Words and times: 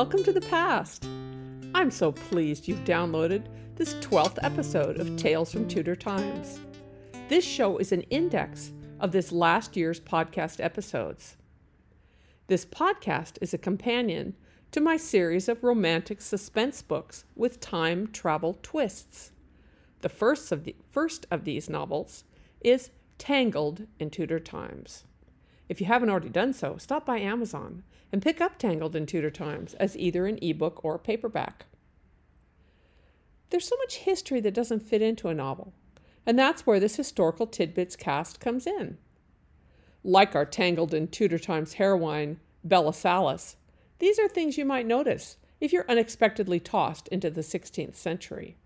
Welcome 0.00 0.24
to 0.24 0.32
the 0.32 0.40
past. 0.40 1.04
I'm 1.74 1.90
so 1.90 2.10
pleased 2.10 2.66
you've 2.66 2.84
downloaded 2.84 3.44
this 3.76 3.92
12th 3.96 4.38
episode 4.42 4.98
of 4.98 5.14
Tales 5.18 5.52
from 5.52 5.68
Tudor 5.68 5.94
Times. 5.94 6.58
This 7.28 7.44
show 7.44 7.76
is 7.76 7.92
an 7.92 8.00
index 8.04 8.72
of 8.98 9.12
this 9.12 9.30
last 9.30 9.76
year's 9.76 10.00
podcast 10.00 10.58
episodes. 10.58 11.36
This 12.46 12.64
podcast 12.64 13.36
is 13.42 13.52
a 13.52 13.58
companion 13.58 14.36
to 14.70 14.80
my 14.80 14.96
series 14.96 15.50
of 15.50 15.62
romantic 15.62 16.22
suspense 16.22 16.80
books 16.80 17.26
with 17.36 17.60
time 17.60 18.06
travel 18.10 18.58
twists. 18.62 19.32
The 20.00 20.08
first 20.08 20.50
of, 20.50 20.64
the, 20.64 20.76
first 20.90 21.26
of 21.30 21.44
these 21.44 21.68
novels 21.68 22.24
is 22.62 22.90
Tangled 23.18 23.86
in 23.98 24.08
Tudor 24.08 24.40
Times. 24.40 25.04
If 25.70 25.80
you 25.80 25.86
haven't 25.86 26.10
already 26.10 26.30
done 26.30 26.52
so, 26.52 26.78
stop 26.78 27.06
by 27.06 27.20
Amazon 27.20 27.84
and 28.10 28.20
pick 28.20 28.40
up 28.40 28.58
Tangled 28.58 28.96
in 28.96 29.06
Tudor 29.06 29.30
Times 29.30 29.74
as 29.74 29.96
either 29.96 30.26
an 30.26 30.40
ebook 30.42 30.84
or 30.84 30.98
paperback. 30.98 31.66
There's 33.50 33.68
so 33.68 33.76
much 33.76 33.98
history 33.98 34.40
that 34.40 34.52
doesn't 34.52 34.82
fit 34.82 35.00
into 35.00 35.28
a 35.28 35.34
novel, 35.34 35.72
and 36.26 36.36
that's 36.36 36.66
where 36.66 36.80
this 36.80 36.96
historical 36.96 37.46
tidbits 37.46 37.94
cast 37.94 38.40
comes 38.40 38.66
in. 38.66 38.98
Like 40.02 40.34
our 40.34 40.44
Tangled 40.44 40.92
in 40.92 41.06
Tudor 41.06 41.38
Times 41.38 41.74
heroine, 41.74 42.40
Bella 42.64 42.92
Salis, 42.92 43.54
these 44.00 44.18
are 44.18 44.28
things 44.28 44.58
you 44.58 44.64
might 44.64 44.86
notice 44.86 45.36
if 45.60 45.72
you're 45.72 45.88
unexpectedly 45.88 46.58
tossed 46.58 47.06
into 47.08 47.30
the 47.30 47.42
16th 47.42 47.94
century. 47.94 48.56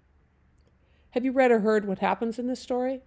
Have 1.10 1.26
you 1.26 1.32
read 1.32 1.50
or 1.50 1.60
heard 1.60 1.86
what 1.86 1.98
happens 1.98 2.38
in 2.38 2.46
this 2.46 2.60
story? 2.60 3.02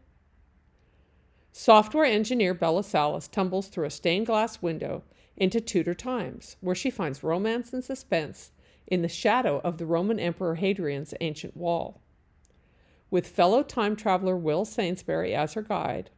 Software 1.60 2.06
engineer 2.06 2.54
Bella 2.54 2.84
Salis 2.84 3.28
tumbles 3.28 3.68
through 3.68 3.88
a 3.88 3.90
stained 3.90 4.28
glass 4.28 4.62
window 4.62 5.02
into 5.36 5.60
Tudor 5.60 5.96
times, 5.96 6.56
where 6.62 6.76
she 6.76 6.92
finds 6.92 7.24
romance 7.24 7.74
and 7.74 7.84
suspense 7.84 8.52
in 8.86 9.02
the 9.02 9.08
shadow 9.08 9.60
of 9.64 9.80
the 9.80 9.86
Roman 9.88 10.20
Emperor 10.20 10.54
Hadrian's 10.54 11.16
ancient 11.20 11.58
wall. 11.58 12.00
With 13.10 13.26
fellow 13.26 13.64
time 13.64 13.96
traveler 13.96 14.38
Will 14.38 14.66
Sainsbury 14.66 15.34
as 15.34 15.54
her 15.54 15.64
guide, 15.64 16.12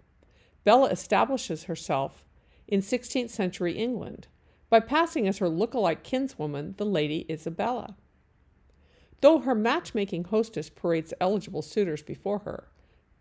Bella 0.65 0.89
establishes 0.89 1.63
herself 1.63 2.25
in 2.67 2.81
16th 2.81 3.29
century 3.29 3.77
England 3.77 4.27
by 4.69 4.81
passing 4.81 5.25
as 5.25 5.37
her 5.37 5.47
look-alike 5.47 6.03
kinswoman, 6.03 6.75
the 6.75 6.85
Lady 6.85 7.25
Isabella. 7.29 7.95
Though 9.21 9.39
her 9.39 9.55
matchmaking 9.55 10.25
hostess 10.25 10.69
parades 10.69 11.13
eligible 11.21 11.61
suitors 11.61 12.03
before 12.03 12.39
her, 12.39 12.67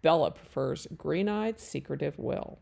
Bella 0.03 0.31
prefers 0.31 0.87
green 0.97 1.29
eyed, 1.29 1.61
secretive 1.61 2.19
Will. 2.19 2.59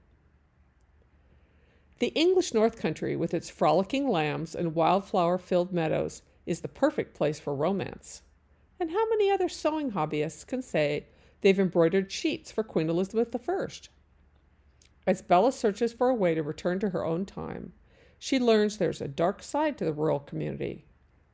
The 1.99 2.09
English 2.09 2.53
North 2.53 2.77
Country, 2.77 3.17
with 3.17 3.33
its 3.33 3.49
frolicking 3.49 4.09
lambs 4.09 4.55
and 4.55 4.75
wildflower 4.75 5.39
filled 5.39 5.73
meadows, 5.73 6.23
is 6.45 6.61
the 6.61 6.69
perfect 6.69 7.15
place 7.15 7.41
for 7.41 7.55
romance. 7.55 8.23
And 8.79 8.91
how 8.91 9.09
many 9.09 9.31
other 9.31 9.49
sewing 9.49 9.93
hobbyists 9.93 10.47
can 10.47 10.61
say 10.61 11.07
they've 11.41 11.59
embroidered 11.59 12.13
sheets 12.13 12.53
for 12.53 12.63
Queen 12.63 12.91
Elizabeth 12.91 13.35
I? 13.49 13.67
As 15.07 15.23
Bella 15.23 15.53
searches 15.53 15.93
for 15.93 16.09
a 16.09 16.15
way 16.15 16.35
to 16.35 16.43
return 16.43 16.81
to 16.81 16.91
her 16.91 17.05
own 17.05 17.25
time, 17.25 17.73
she 18.19 18.39
learns 18.39 18.77
there's 18.77 19.01
a 19.01 19.09
dark 19.09 19.43
side 19.43 19.79
to 19.79 19.85
the 19.85 19.93
rural 19.93 20.21
community. 20.21 20.85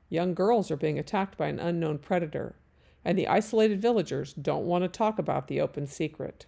Young 0.08 0.34
girls 0.34 0.70
are 0.70 0.76
being 0.76 0.98
attacked 0.98 1.36
by 1.36 1.48
an 1.48 1.58
unknown 1.58 1.98
predator, 1.98 2.56
and 3.04 3.18
the 3.18 3.28
isolated 3.28 3.80
villagers 3.80 4.32
don't 4.34 4.66
want 4.66 4.84
to 4.84 4.88
talk 4.88 5.18
about 5.18 5.48
the 5.48 5.60
open 5.60 5.86
secret. 5.86 6.46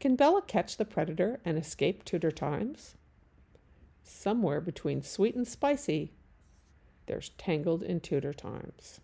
Can 0.00 0.16
Bella 0.16 0.42
catch 0.42 0.76
the 0.76 0.84
predator 0.84 1.40
and 1.44 1.56
escape 1.56 2.04
Tudor 2.04 2.30
times? 2.30 2.94
Somewhere 4.02 4.60
between 4.60 5.02
sweet 5.02 5.34
and 5.34 5.48
spicy, 5.48 6.12
there's 7.06 7.30
Tangled 7.30 7.82
in 7.82 8.00
Tudor 8.00 8.32
times. 8.32 9.00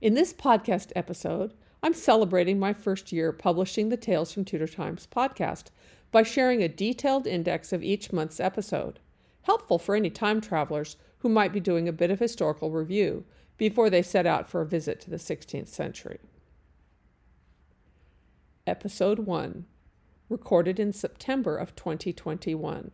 In 0.00 0.14
this 0.14 0.32
podcast 0.34 0.92
episode, 0.94 1.54
I'm 1.82 1.94
celebrating 1.94 2.58
my 2.58 2.72
first 2.72 3.12
year 3.12 3.32
publishing 3.32 3.88
the 3.88 3.96
Tales 3.96 4.32
from 4.32 4.44
Tudor 4.44 4.66
Times 4.66 5.08
podcast 5.10 5.66
by 6.10 6.22
sharing 6.22 6.62
a 6.62 6.68
detailed 6.68 7.26
index 7.26 7.72
of 7.72 7.82
each 7.82 8.12
month's 8.12 8.40
episode, 8.40 8.98
helpful 9.42 9.78
for 9.78 9.94
any 9.94 10.10
time 10.10 10.40
travelers 10.40 10.96
who 11.18 11.28
might 11.28 11.52
be 11.52 11.60
doing 11.60 11.88
a 11.88 11.92
bit 11.92 12.10
of 12.10 12.18
historical 12.18 12.70
review 12.70 13.24
before 13.56 13.90
they 13.90 14.02
set 14.02 14.26
out 14.26 14.48
for 14.48 14.60
a 14.60 14.66
visit 14.66 15.00
to 15.00 15.10
the 15.10 15.16
16th 15.16 15.68
century. 15.68 16.18
Episode 18.66 19.20
1, 19.20 19.64
recorded 20.28 20.80
in 20.80 20.92
September 20.92 21.56
of 21.56 21.76
2021. 21.76 22.90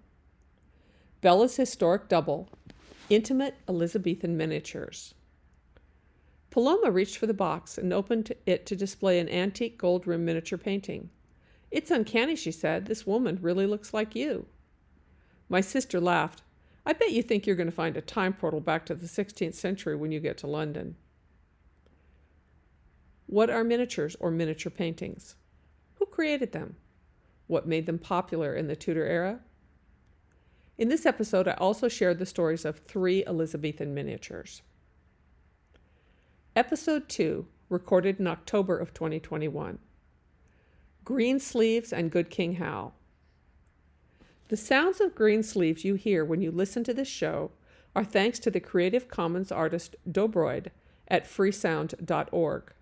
Bella's 1.21 1.57
historic 1.57 2.09
double, 2.09 2.49
intimate 3.09 3.55
Elizabethan 3.69 4.37
miniatures. 4.37 5.15
Paloma 6.51 6.91
reached 6.91 7.17
for 7.17 7.27
the 7.27 7.33
box 7.33 7.79
and 7.79 7.93
opened 7.93 8.33
it 8.45 8.67
to 8.67 8.77
display 8.77 9.19
an 9.19 9.29
antique 9.31 9.79
gold 9.79 10.07
rimmed 10.07 10.27
miniature 10.27 10.59
painting. 10.59 11.09
It's 11.71 11.91
uncanny, 11.91 12.37
she 12.37 12.53
said. 12.53 12.85
This 12.85 13.07
woman 13.07 13.39
really 13.41 13.65
looks 13.65 13.95
like 13.95 14.15
you. 14.15 14.45
My 15.49 15.63
sister 15.63 15.99
laughed. 15.99 16.43
I 16.85 16.93
bet 16.93 17.13
you 17.13 17.23
think 17.23 17.47
you're 17.47 17.57
going 17.57 17.69
to 17.69 17.73
find 17.73 17.97
a 17.97 18.01
time 18.01 18.33
portal 18.33 18.61
back 18.61 18.85
to 18.87 18.95
the 18.95 19.07
16th 19.07 19.55
century 19.55 19.95
when 19.95 20.11
you 20.11 20.21
get 20.21 20.37
to 20.39 20.47
London. 20.47 20.97
What 23.27 23.51
are 23.51 23.65
miniatures 23.65 24.17
or 24.19 24.31
miniature 24.31 24.71
paintings? 24.71 25.37
Who 25.95 26.07
created 26.07 26.53
them? 26.53 26.77
What 27.47 27.69
made 27.69 27.87
them 27.87 27.99
popular 27.99 28.55
in 28.55 28.67
the 28.67 28.77
Tudor 28.77 29.07
era? 29.07 29.41
In 30.77 30.89
this 30.89 31.07
episode, 31.07 31.47
I 31.47 31.53
also 31.53 31.89
shared 31.89 32.19
the 32.19 32.27
stories 32.27 32.65
of 32.65 32.81
three 32.81 33.25
Elizabethan 33.27 33.95
miniatures. 33.95 34.63
Episode 36.57 37.09
2, 37.09 37.47
recorded 37.69 38.19
in 38.19 38.27
October 38.27 38.77
of 38.77 38.93
2021. 38.93 39.79
Green 41.05 41.39
Sleeves 41.39 41.93
and 41.93 42.11
Good 42.11 42.31
King 42.31 42.55
Hal. 42.55 42.95
The 44.53 44.59
sounds 44.59 45.01
of 45.01 45.15
green 45.15 45.43
sleeves 45.43 45.83
you 45.83 45.95
hear 45.95 46.27
when 46.27 46.43
you 46.43 46.51
listen 46.51 46.85
to 46.85 46.93
this 46.93 47.09
show 47.09 47.53
are 47.97 48.05
thanks 48.05 48.39
to 48.41 48.51
the 48.51 48.61
Creative 48.61 49.09
Commons 49.09 49.51
artist 49.51 49.97
Dobroide 50.07 50.71
at 51.09 51.25
freesound.org. 51.25 52.75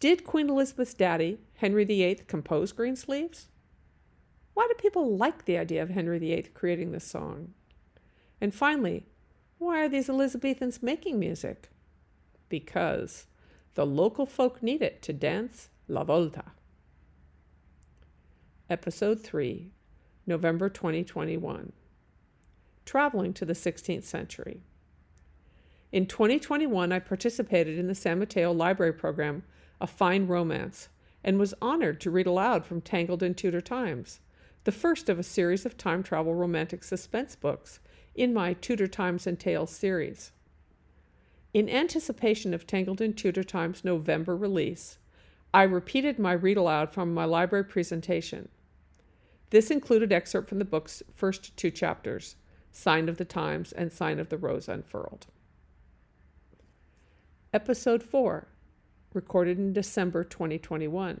Did 0.00 0.24
Queen 0.24 0.50
Elizabeth's 0.50 0.92
daddy, 0.92 1.38
Henry 1.54 1.86
VIII, 1.86 2.16
compose 2.26 2.72
green 2.72 2.94
sleeves? 2.94 3.48
Why 4.52 4.68
do 4.68 4.74
people 4.74 5.16
like 5.16 5.46
the 5.46 5.56
idea 5.56 5.82
of 5.82 5.88
Henry 5.88 6.18
VIII 6.18 6.50
creating 6.52 6.92
this 6.92 7.06
song? 7.06 7.54
And 8.38 8.54
finally, 8.54 9.06
why 9.56 9.82
are 9.82 9.88
these 9.88 10.10
Elizabethans 10.10 10.82
making 10.82 11.18
music? 11.18 11.70
Because 12.50 13.24
the 13.76 13.86
local 13.86 14.26
folk 14.26 14.62
need 14.62 14.82
it 14.82 15.00
to 15.04 15.14
dance 15.14 15.70
La 15.88 16.04
Volta. 16.04 16.52
Episode 18.68 19.22
3 19.22 19.70
November 20.26 20.68
2021. 20.68 21.72
Traveling 22.84 23.32
to 23.34 23.44
the 23.44 23.52
16th 23.52 24.04
century. 24.04 24.62
In 25.92 26.06
2021, 26.06 26.92
I 26.92 26.98
participated 26.98 27.78
in 27.78 27.86
the 27.86 27.94
San 27.94 28.18
Mateo 28.18 28.52
Library 28.52 28.92
program, 28.92 29.44
A 29.80 29.86
Fine 29.86 30.26
Romance, 30.26 30.88
and 31.22 31.38
was 31.38 31.54
honored 31.62 32.00
to 32.00 32.10
read 32.10 32.26
aloud 32.26 32.66
from 32.66 32.80
Tangled 32.80 33.22
in 33.22 33.34
Tudor 33.34 33.60
Times, 33.60 34.20
the 34.64 34.72
first 34.72 35.08
of 35.08 35.18
a 35.18 35.22
series 35.22 35.64
of 35.64 35.76
time 35.76 36.02
travel 36.02 36.34
romantic 36.34 36.82
suspense 36.82 37.36
books 37.36 37.80
in 38.14 38.34
my 38.34 38.54
Tudor 38.54 38.86
Times 38.86 39.26
and 39.26 39.38
Tales 39.38 39.70
series. 39.70 40.32
In 41.52 41.68
anticipation 41.68 42.52
of 42.52 42.66
Tangled 42.66 43.00
in 43.00 43.12
Tudor 43.12 43.44
Times' 43.44 43.84
November 43.84 44.36
release, 44.36 44.98
I 45.52 45.62
repeated 45.62 46.18
my 46.18 46.32
read 46.32 46.56
aloud 46.56 46.92
from 46.92 47.14
my 47.14 47.24
library 47.24 47.64
presentation. 47.64 48.48
This 49.54 49.70
included 49.70 50.12
excerpt 50.12 50.48
from 50.48 50.58
the 50.58 50.64
book's 50.64 51.00
first 51.14 51.56
two 51.56 51.70
chapters, 51.70 52.34
Sign 52.72 53.08
of 53.08 53.18
the 53.18 53.24
Times 53.24 53.70
and 53.70 53.92
Sign 53.92 54.18
of 54.18 54.28
the 54.28 54.36
Rose 54.36 54.68
Unfurled. 54.68 55.28
Episode 57.52 58.02
4, 58.02 58.48
recorded 59.12 59.56
in 59.56 59.72
December 59.72 60.24
2021. 60.24 61.20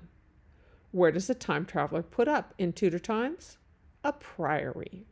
Where 0.90 1.12
does 1.12 1.30
a 1.30 1.34
time 1.34 1.64
traveler 1.64 2.02
put 2.02 2.26
up 2.26 2.54
in 2.58 2.72
Tudor 2.72 2.98
times? 2.98 3.56
A 4.02 4.12
priory. 4.12 5.06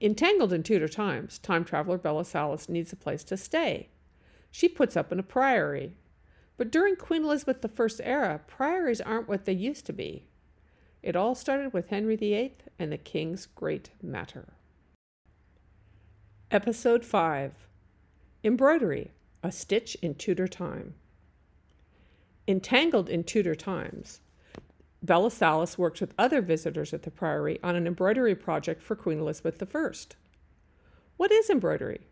Entangled 0.00 0.52
in 0.52 0.62
Tudor 0.62 0.86
times, 0.86 1.40
time 1.40 1.64
traveler 1.64 1.98
Bella 1.98 2.24
Salis 2.24 2.68
needs 2.68 2.92
a 2.92 2.96
place 2.96 3.24
to 3.24 3.36
stay. 3.36 3.88
She 4.52 4.68
puts 4.68 4.96
up 4.96 5.10
in 5.10 5.18
a 5.18 5.24
priory. 5.24 5.94
But 6.56 6.70
during 6.70 6.94
Queen 6.94 7.24
Elizabeth 7.24 7.80
I's 7.80 7.98
era, 7.98 8.40
priories 8.46 9.00
aren't 9.00 9.28
what 9.28 9.46
they 9.46 9.52
used 9.52 9.84
to 9.86 9.92
be. 9.92 10.27
It 11.08 11.16
all 11.16 11.34
started 11.34 11.72
with 11.72 11.88
Henry 11.88 12.16
VIII 12.16 12.52
and 12.78 12.92
the 12.92 12.98
King's 12.98 13.46
Great 13.46 13.88
Matter. 14.02 14.52
Episode 16.50 17.02
5 17.02 17.66
Embroidery 18.44 19.12
A 19.42 19.50
Stitch 19.50 19.94
in 20.02 20.16
Tudor 20.16 20.46
Time. 20.46 20.96
Entangled 22.46 23.08
in 23.08 23.24
Tudor 23.24 23.54
Times, 23.54 24.20
Bella 25.02 25.30
Salis 25.30 25.78
works 25.78 26.02
with 26.02 26.12
other 26.18 26.42
visitors 26.42 26.92
at 26.92 27.04
the 27.04 27.10
Priory 27.10 27.58
on 27.64 27.74
an 27.74 27.86
embroidery 27.86 28.34
project 28.34 28.82
for 28.82 28.94
Queen 28.94 29.18
Elizabeth 29.18 29.62
I. 29.74 29.92
What 31.16 31.32
is 31.32 31.48
embroidery? 31.48 32.02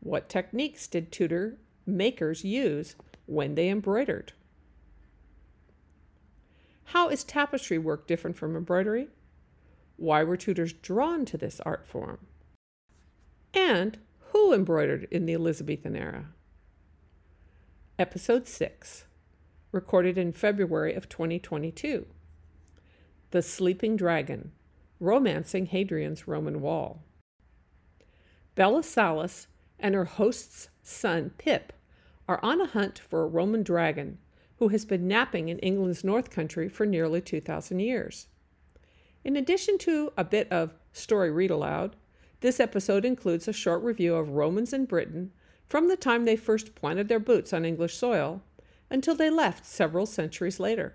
What 0.00 0.28
techniques 0.28 0.88
did 0.88 1.12
Tudor 1.12 1.58
makers 1.86 2.42
use 2.42 2.96
when 3.26 3.54
they 3.54 3.68
embroidered? 3.68 4.32
How 6.90 7.08
is 7.08 7.24
tapestry 7.24 7.78
work 7.78 8.06
different 8.06 8.36
from 8.36 8.54
embroidery? 8.54 9.08
Why 9.96 10.22
were 10.22 10.36
Tudors 10.36 10.72
drawn 10.72 11.24
to 11.24 11.36
this 11.36 11.60
art 11.66 11.84
form? 11.84 12.18
And 13.52 13.98
who 14.30 14.52
embroidered 14.52 15.08
in 15.10 15.26
the 15.26 15.34
Elizabethan 15.34 15.96
era? 15.96 16.26
Episode 17.98 18.46
6, 18.46 19.06
recorded 19.72 20.16
in 20.16 20.32
February 20.32 20.94
of 20.94 21.08
2022. 21.08 22.06
The 23.32 23.42
Sleeping 23.42 23.96
Dragon, 23.96 24.52
Romancing 25.00 25.66
Hadrian's 25.66 26.28
Roman 26.28 26.60
Wall. 26.60 27.02
Bella 28.54 28.84
Salis 28.84 29.48
and 29.80 29.94
her 29.96 30.04
host's 30.04 30.68
son, 30.84 31.30
Pip, 31.36 31.72
are 32.28 32.38
on 32.44 32.60
a 32.60 32.66
hunt 32.66 32.98
for 32.98 33.22
a 33.22 33.26
Roman 33.26 33.64
dragon 33.64 34.18
who 34.58 34.68
has 34.68 34.84
been 34.84 35.06
napping 35.06 35.48
in 35.48 35.58
England's 35.58 36.04
North 36.04 36.30
Country 36.30 36.68
for 36.68 36.86
nearly 36.86 37.20
2,000 37.20 37.80
years. 37.80 38.26
In 39.24 39.36
addition 39.36 39.78
to 39.78 40.12
a 40.16 40.24
bit 40.24 40.50
of 40.52 40.74
story 40.92 41.30
read 41.30 41.50
aloud, 41.50 41.96
this 42.40 42.60
episode 42.60 43.04
includes 43.04 43.48
a 43.48 43.52
short 43.52 43.82
review 43.82 44.14
of 44.14 44.30
Romans 44.30 44.72
in 44.72 44.84
Britain 44.84 45.32
from 45.66 45.88
the 45.88 45.96
time 45.96 46.24
they 46.24 46.36
first 46.36 46.74
planted 46.74 47.08
their 47.08 47.18
boots 47.18 47.52
on 47.52 47.64
English 47.64 47.96
soil 47.96 48.42
until 48.90 49.14
they 49.14 49.30
left 49.30 49.66
several 49.66 50.06
centuries 50.06 50.60
later. 50.60 50.94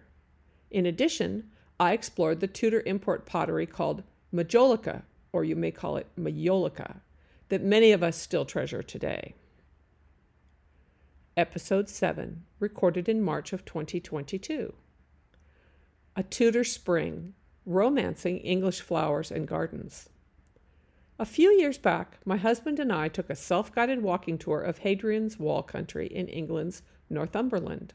In 0.69 0.85
addition, 0.85 1.49
I 1.79 1.93
explored 1.93 2.39
the 2.39 2.47
Tudor 2.47 2.83
import 2.85 3.25
pottery 3.25 3.65
called 3.65 4.03
Majolica, 4.33 5.03
or 5.33 5.43
you 5.43 5.55
may 5.55 5.71
call 5.71 5.97
it 5.97 6.07
Maiolica, 6.17 7.01
that 7.49 7.61
many 7.61 7.91
of 7.91 8.01
us 8.01 8.15
still 8.15 8.45
treasure 8.45 8.81
today. 8.81 9.35
Episode 11.37 11.87
7, 11.87 12.43
recorded 12.59 13.07
in 13.07 13.21
March 13.21 13.53
of 13.53 13.63
2022. 13.63 14.73
A 16.17 16.23
Tudor 16.23 16.65
Spring 16.65 17.35
Romancing 17.65 18.39
English 18.39 18.81
Flowers 18.81 19.31
and 19.31 19.47
Gardens. 19.47 20.09
A 21.17 21.23
few 21.23 21.49
years 21.51 21.77
back, 21.77 22.17
my 22.25 22.35
husband 22.35 22.79
and 22.79 22.91
I 22.91 23.07
took 23.07 23.29
a 23.29 23.35
self 23.37 23.73
guided 23.73 24.01
walking 24.01 24.37
tour 24.37 24.59
of 24.59 24.79
Hadrian's 24.79 25.39
Wall 25.39 25.63
country 25.63 26.05
in 26.07 26.27
England's 26.27 26.81
Northumberland. 27.09 27.93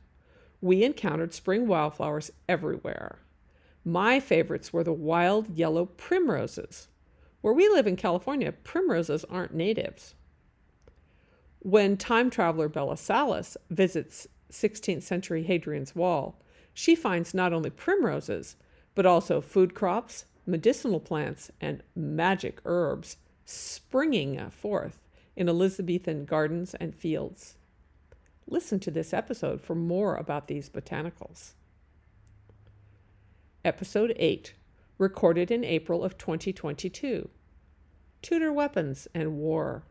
We 0.62 0.82
encountered 0.82 1.34
spring 1.34 1.66
wildflowers 1.66 2.30
everywhere. 2.48 3.18
My 3.84 4.18
favorites 4.18 4.72
were 4.72 4.84
the 4.84 4.94
wild 4.94 5.50
yellow 5.50 5.84
primroses. 5.84 6.88
Where 7.42 7.52
we 7.52 7.68
live 7.68 7.86
in 7.86 7.96
California, 7.96 8.52
primroses 8.52 9.26
aren't 9.26 9.52
natives. 9.52 10.14
When 11.66 11.96
time 11.96 12.30
traveler 12.30 12.68
Bella 12.68 12.96
Salis 12.96 13.56
visits 13.70 14.28
16th 14.52 15.02
century 15.02 15.42
Hadrian's 15.42 15.96
Wall, 15.96 16.40
she 16.72 16.94
finds 16.94 17.34
not 17.34 17.52
only 17.52 17.70
primroses, 17.70 18.54
but 18.94 19.04
also 19.04 19.40
food 19.40 19.74
crops, 19.74 20.26
medicinal 20.46 21.00
plants, 21.00 21.50
and 21.60 21.82
magic 21.96 22.60
herbs 22.64 23.16
springing 23.44 24.48
forth 24.50 25.02
in 25.34 25.48
Elizabethan 25.48 26.24
gardens 26.24 26.74
and 26.74 26.94
fields. 26.94 27.56
Listen 28.46 28.78
to 28.78 28.92
this 28.92 29.12
episode 29.12 29.60
for 29.60 29.74
more 29.74 30.14
about 30.14 30.46
these 30.46 30.70
botanicals. 30.70 31.54
Episode 33.64 34.14
8, 34.20 34.54
recorded 34.98 35.50
in 35.50 35.64
April 35.64 36.04
of 36.04 36.16
2022 36.16 37.28
Tudor 38.22 38.52
Weapons 38.52 39.08
and 39.12 39.38
War 39.38 39.82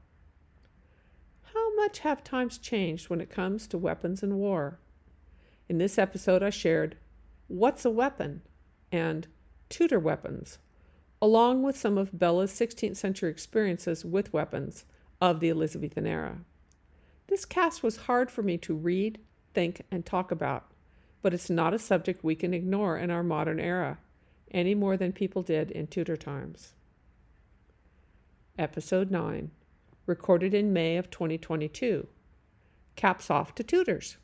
much 1.75 2.00
have 2.00 2.24
times 2.24 2.57
changed 2.57 3.10
when 3.10 3.22
it 3.22 3.30
comes 3.30 3.68
to 3.68 3.77
weapons 3.77 4.24
and 4.24 4.38
war? 4.38 4.80
In 5.68 5.77
this 5.77 5.98
episode, 5.98 6.44
I 6.44 6.50
shared 6.50 6.98
What's 7.48 7.86
a 7.86 7.89
Weapon? 7.89 8.42
and 8.92 9.27
Tudor 9.69 10.00
Weapons, 10.00 10.60
along 11.22 11.63
with 11.63 11.77
some 11.77 11.98
of 11.98 12.18
Bella's 12.18 12.51
16th 12.51 12.95
century 12.95 13.30
experiences 13.30 14.06
with 14.06 14.33
weapons 14.33 14.86
of 15.19 15.39
the 15.39 15.50
Elizabethan 15.50 16.06
era. 16.06 16.39
This 17.27 17.45
cast 17.45 17.83
was 17.83 17.98
hard 17.98 18.30
for 18.30 18.44
me 18.44 18.57
to 18.60 18.75
read, 18.75 19.19
think, 19.54 19.81
and 19.89 20.06
talk 20.06 20.31
about, 20.31 20.66
but 21.21 21.33
it's 21.33 21.50
not 21.50 21.74
a 21.74 21.80
subject 21.80 22.24
we 22.24 22.36
can 22.36 22.54
ignore 22.54 22.98
in 22.98 23.10
our 23.10 23.24
modern 23.24 23.60
era, 23.60 23.98
any 24.51 24.75
more 24.75 24.95
than 24.95 25.12
people 25.12 25.42
did 25.42 25.71
in 25.71 25.88
Tudor 25.88 26.18
times. 26.18 26.74
Episode 28.57 29.12
9 29.12 29.51
recorded 30.06 30.54
in 30.54 30.74
May 30.74 30.98
of 30.98 31.10
2022. 31.10 32.07
Caps 32.96 33.30
off 33.30 33.56
to 33.56 33.63
Tudors. 33.63 34.18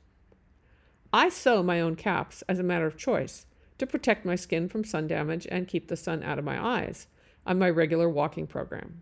I 1.13 1.30
sew 1.30 1.62
my 1.62 1.81
own 1.81 1.95
caps 1.95 2.42
as 2.48 2.60
a 2.60 2.63
matter 2.63 2.86
of 2.86 2.98
choice 2.98 3.45
to 3.78 3.88
protect 3.88 4.25
my 4.25 4.36
skin 4.36 4.69
from 4.69 4.83
sun 4.83 5.07
damage 5.07 5.48
and 5.51 5.68
keep 5.68 5.88
the 5.88 5.98
sun 5.98 6.24
out 6.24 6.39
of 6.39 6.45
my 6.45 6.63
eyes 6.63 7.07
on 7.45 7.60
my 7.60 7.69
regular 7.69 8.10
walking 8.10 8.48
program. 8.48 9.01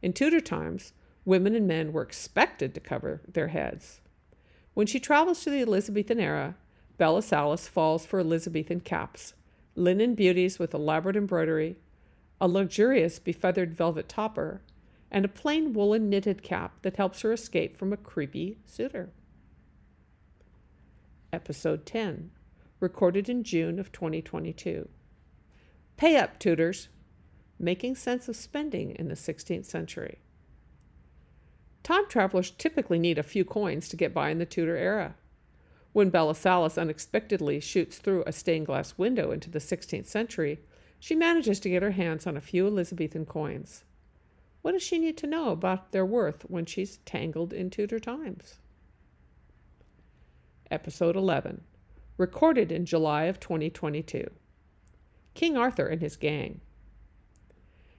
In 0.00 0.12
Tudor 0.12 0.40
times, 0.40 0.92
women 1.24 1.54
and 1.54 1.66
men 1.66 1.92
were 1.92 2.02
expected 2.02 2.74
to 2.74 2.80
cover 2.80 3.20
their 3.28 3.48
heads. 3.48 4.00
When 4.74 4.86
she 4.86 5.00
travels 5.00 5.42
to 5.42 5.50
the 5.50 5.60
Elizabethan 5.60 6.20
era, 6.20 6.56
Bella 6.96 7.22
Salis 7.22 7.68
falls 7.68 8.06
for 8.06 8.20
Elizabethan 8.20 8.80
caps, 8.80 9.34
linen 9.74 10.14
beauties 10.14 10.58
with 10.58 10.72
elaborate 10.72 11.16
embroidery, 11.16 11.76
a 12.40 12.48
luxurious 12.48 13.18
befeathered 13.18 13.74
velvet 13.74 14.08
topper, 14.08 14.62
and 15.10 15.24
a 15.24 15.28
plain 15.28 15.72
woolen 15.72 16.08
knitted 16.08 16.42
cap 16.42 16.82
that 16.82 16.96
helps 16.96 17.22
her 17.22 17.32
escape 17.32 17.76
from 17.76 17.92
a 17.92 17.96
creepy 17.96 18.58
suitor. 18.64 19.10
Episode 21.32 21.86
10, 21.86 22.30
recorded 22.80 23.28
in 23.28 23.42
June 23.44 23.78
of 23.78 23.92
2022. 23.92 24.88
Pay 25.96 26.16
up, 26.16 26.38
Tudors! 26.38 26.88
Making 27.58 27.94
sense 27.94 28.28
of 28.28 28.36
spending 28.36 28.92
in 28.92 29.08
the 29.08 29.14
16th 29.14 29.66
century. 29.66 30.18
Time 31.82 32.08
travelers 32.08 32.50
typically 32.50 32.98
need 32.98 33.18
a 33.18 33.22
few 33.22 33.44
coins 33.44 33.88
to 33.88 33.96
get 33.96 34.14
by 34.14 34.30
in 34.30 34.38
the 34.38 34.46
Tudor 34.46 34.76
era. 34.76 35.14
When 35.92 36.10
Bella 36.10 36.34
Salis 36.34 36.78
unexpectedly 36.78 37.60
shoots 37.60 37.98
through 37.98 38.22
a 38.26 38.32
stained 38.32 38.66
glass 38.66 38.96
window 38.96 39.30
into 39.30 39.50
the 39.50 39.58
16th 39.58 40.06
century, 40.06 40.60
she 40.98 41.14
manages 41.14 41.58
to 41.60 41.70
get 41.70 41.82
her 41.82 41.92
hands 41.92 42.26
on 42.26 42.36
a 42.36 42.40
few 42.40 42.66
Elizabethan 42.66 43.26
coins. 43.26 43.84
What 44.62 44.72
does 44.72 44.82
she 44.82 44.98
need 44.98 45.16
to 45.18 45.26
know 45.26 45.50
about 45.50 45.92
their 45.92 46.04
worth 46.04 46.42
when 46.42 46.66
she's 46.66 46.98
tangled 46.98 47.52
in 47.52 47.70
Tudor 47.70 47.98
times? 47.98 48.58
Episode 50.70 51.16
11, 51.16 51.62
recorded 52.18 52.70
in 52.70 52.84
July 52.84 53.24
of 53.24 53.40
2022. 53.40 54.30
King 55.32 55.56
Arthur 55.56 55.86
and 55.86 56.02
his 56.02 56.16
gang. 56.16 56.60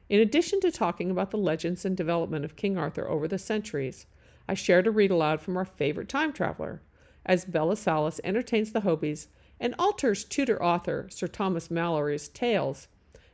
In 0.07 0.19
addition 0.19 0.59
to 0.59 0.71
talking 0.71 1.09
about 1.09 1.31
the 1.31 1.37
legends 1.37 1.83
and 1.83 1.97
development 1.97 2.45
of 2.45 2.55
King 2.55 2.77
Arthur 2.77 3.09
over 3.09 3.27
the 3.27 3.39
centuries, 3.39 4.05
I 4.47 4.53
shared 4.53 4.85
a 4.85 4.91
read 4.91 5.09
aloud 5.09 5.41
from 5.41 5.57
our 5.57 5.65
favorite 5.65 6.09
time 6.09 6.31
traveler, 6.31 6.81
as 7.25 7.45
Bella 7.45 7.75
Salis 7.75 8.21
entertains 8.23 8.71
the 8.71 8.81
Hobies 8.81 9.27
and 9.59 9.73
alters 9.79 10.23
Tudor 10.23 10.61
author 10.61 11.07
Sir 11.09 11.27
Thomas 11.27 11.71
Malory's 11.71 12.27
tales 12.27 12.87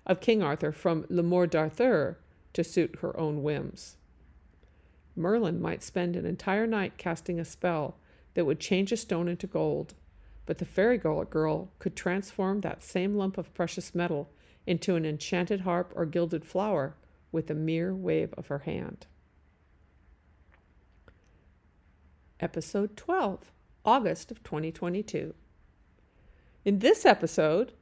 of 0.05 0.21
King 0.21 0.41
Arthur 0.41 0.71
from 0.71 1.05
Le 1.09 1.23
Morte 1.23 1.51
d'Arthur 1.51 2.19
to 2.53 2.63
suit 2.63 2.99
her 3.01 3.17
own 3.19 3.43
whims. 3.43 3.97
Merlin 5.15 5.61
might 5.61 5.83
spend 5.83 6.15
an 6.15 6.25
entire 6.25 6.67
night 6.67 6.97
casting 6.97 7.39
a 7.39 7.45
spell 7.45 7.97
that 8.35 8.45
would 8.45 8.59
change 8.59 8.91
a 8.91 8.97
stone 8.97 9.27
into 9.27 9.47
gold, 9.47 9.95
but 10.45 10.59
the 10.59 10.65
fairy 10.65 10.97
girl 10.97 11.71
could 11.79 11.95
transform 11.95 12.61
that 12.61 12.83
same 12.83 13.15
lump 13.15 13.37
of 13.37 13.53
precious 13.53 13.95
metal 13.95 14.29
into 14.67 14.95
an 14.95 15.05
enchanted 15.05 15.61
harp 15.61 15.91
or 15.95 16.05
gilded 16.05 16.45
flower 16.45 16.95
with 17.31 17.49
a 17.49 17.55
mere 17.55 17.95
wave 17.95 18.33
of 18.37 18.47
her 18.47 18.59
hand. 18.59 19.07
Episode 22.39 22.95
12, 22.95 23.51
August 23.83 24.31
of 24.31 24.43
2022. 24.43 25.33
In 26.63 26.79
this 26.79 27.05
episode, 27.05 27.73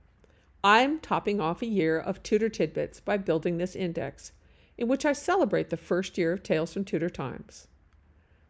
I'm 0.64 1.00
topping 1.00 1.42
off 1.42 1.62
a 1.62 1.68
year 1.68 2.00
of 2.00 2.24
Tudor 2.24 2.50
tidbits 2.50 3.00
by 3.00 3.18
building 3.18 3.58
this 3.58 3.76
index 3.76 4.32
in 4.78 4.88
which 4.88 5.06
I 5.06 5.14
celebrate 5.14 5.70
the 5.70 5.78
first 5.78 6.18
year 6.18 6.34
of 6.34 6.44
Tales 6.44 6.74
from 6.74 6.84
Tudor 6.84 7.10
Times. 7.10 7.68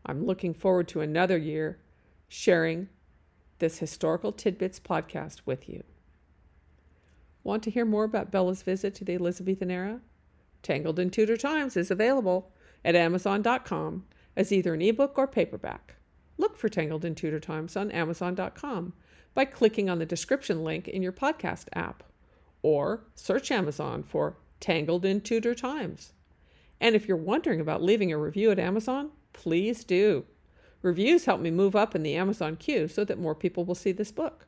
I'm 0.05 0.25
looking 0.25 0.53
forward 0.53 0.88
to 0.89 1.01
another 1.01 1.38
year 1.38 1.79
sharing 2.27 2.89
this 3.60 3.79
Historical 3.79 4.32
Tidbits 4.32 4.79
podcast 4.79 5.41
with 5.46 5.70
you. 5.70 5.84
Want 7.44 7.63
to 7.63 7.70
hear 7.70 7.86
more 7.86 8.03
about 8.03 8.32
Bella's 8.32 8.63
visit 8.63 8.96
to 8.96 9.05
the 9.05 9.13
Elizabethan 9.13 9.70
era? 9.70 10.01
Tangled 10.63 11.00
in 11.00 11.12
Tudor 11.12 11.38
Times 11.38 11.77
is 11.77 11.91
available 11.91 12.51
at 12.84 12.96
Amazon.com 12.96 14.05
as 14.36 14.51
either 14.51 14.74
an 14.74 14.82
ebook 14.82 15.17
or 15.17 15.27
paperback. 15.27 15.96
Look 16.38 16.58
for 16.58 16.70
Tangled 16.70 17.05
in 17.05 17.15
Tudor 17.15 17.39
Times 17.39 17.77
on 17.77 17.91
Amazon.com 17.91 18.94
by 19.36 19.46
clicking 19.46 19.89
on 19.89 20.00
the 20.00 20.05
description 20.05 20.63
link 20.63 20.88
in 20.88 21.01
your 21.01 21.12
podcast 21.12 21.65
app, 21.74 22.03
or 22.62 23.05
search 23.13 23.51
Amazon 23.51 24.01
for 24.01 24.38
Tangled 24.60 25.05
in 25.05 25.22
Tudor 25.22 25.53
Times. 25.53 26.13
And 26.79 26.96
if 26.96 27.08
you're 27.08 27.17
wondering 27.17 27.62
about 27.62 27.82
leaving 27.84 28.12
a 28.12 28.17
review 28.17 28.51
at 28.51 28.60
Amazon, 28.60 29.12
please 29.34 29.84
do. 29.84 30.25
Reviews 30.82 31.25
help 31.25 31.41
me 31.41 31.50
move 31.51 31.75
up 31.75 31.96
in 31.96 32.03
the 32.03 32.15
Amazon 32.15 32.55
queue 32.55 32.88
so 32.88 33.03
that 33.05 33.17
more 33.17 33.36
people 33.36 33.65
will 33.65 33.75
see 33.75 33.91
this 33.91 34.12
book. 34.12 34.46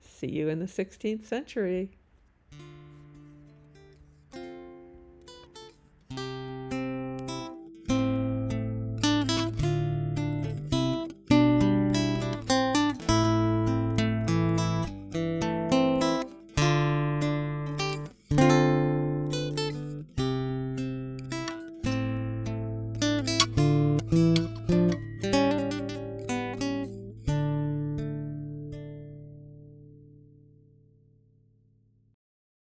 See 0.00 0.28
you 0.28 0.48
in 0.48 0.58
the 0.58 0.66
16th 0.66 1.24
century. 1.24 1.90